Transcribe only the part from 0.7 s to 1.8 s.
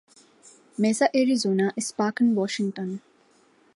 Misa Arizona